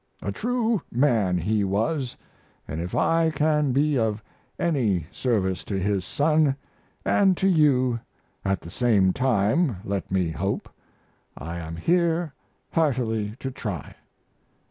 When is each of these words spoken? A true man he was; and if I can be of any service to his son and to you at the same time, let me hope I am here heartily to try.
A 0.23 0.31
true 0.31 0.81
man 0.91 1.37
he 1.37 1.63
was; 1.63 2.17
and 2.67 2.81
if 2.81 2.95
I 2.95 3.29
can 3.29 3.71
be 3.71 3.99
of 3.99 4.23
any 4.57 5.05
service 5.11 5.63
to 5.65 5.77
his 5.77 6.03
son 6.03 6.55
and 7.05 7.37
to 7.37 7.47
you 7.47 7.99
at 8.43 8.61
the 8.61 8.71
same 8.71 9.13
time, 9.13 9.77
let 9.83 10.11
me 10.11 10.31
hope 10.31 10.67
I 11.37 11.59
am 11.59 11.75
here 11.75 12.33
heartily 12.71 13.35
to 13.41 13.51
try. 13.51 13.93